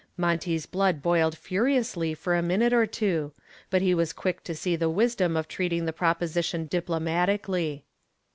[0.17, 3.33] Monty's blood boiled furiously for a minute or two,
[3.69, 7.85] but he was quick to see the wisdom of treating the proposition diplomatically.